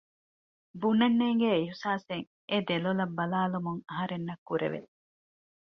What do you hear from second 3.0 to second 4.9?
ބަލާލުމުން އަހަރެންނަށް ކުރެވެ